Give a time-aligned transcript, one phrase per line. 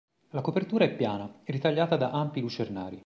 [0.31, 2.99] La copertura è piana, ritagliata da ampi lucernari.